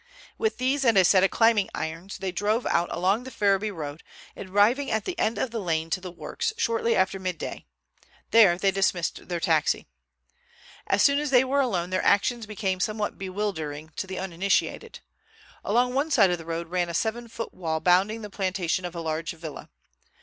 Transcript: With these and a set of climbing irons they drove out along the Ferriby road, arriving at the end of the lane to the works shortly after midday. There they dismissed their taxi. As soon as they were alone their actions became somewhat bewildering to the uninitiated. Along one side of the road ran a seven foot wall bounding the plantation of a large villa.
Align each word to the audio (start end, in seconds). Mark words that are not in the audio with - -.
With 0.39 0.57
these 0.57 0.83
and 0.83 0.97
a 0.97 1.05
set 1.05 1.23
of 1.23 1.29
climbing 1.29 1.69
irons 1.75 2.17
they 2.17 2.31
drove 2.31 2.65
out 2.65 2.89
along 2.91 3.23
the 3.23 3.29
Ferriby 3.29 3.69
road, 3.69 4.01
arriving 4.35 4.89
at 4.89 5.05
the 5.05 5.13
end 5.19 5.37
of 5.37 5.51
the 5.51 5.59
lane 5.61 5.91
to 5.91 6.01
the 6.01 6.09
works 6.09 6.53
shortly 6.57 6.95
after 6.95 7.19
midday. 7.19 7.65
There 8.31 8.57
they 8.57 8.71
dismissed 8.71 9.27
their 9.27 9.39
taxi. 9.39 9.85
As 10.87 11.03
soon 11.03 11.19
as 11.19 11.29
they 11.29 11.43
were 11.43 11.61
alone 11.61 11.91
their 11.91 12.03
actions 12.03 12.47
became 12.47 12.79
somewhat 12.79 13.19
bewildering 13.19 13.89
to 13.97 14.07
the 14.07 14.17
uninitiated. 14.17 15.01
Along 15.63 15.93
one 15.93 16.09
side 16.09 16.31
of 16.31 16.39
the 16.39 16.45
road 16.45 16.69
ran 16.69 16.89
a 16.89 16.95
seven 16.95 17.27
foot 17.27 17.53
wall 17.53 17.79
bounding 17.79 18.23
the 18.23 18.31
plantation 18.31 18.85
of 18.85 18.95
a 18.95 19.01
large 19.01 19.33
villa. 19.33 19.69